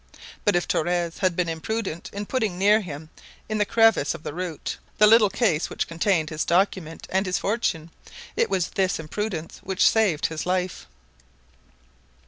[0.45, 3.11] But if Torres had been imprudent in putting near him
[3.47, 7.37] in the crevice of the root the little case which contained his document and his
[7.37, 7.91] fortune,
[8.35, 10.87] it was this imprudence which saved his life.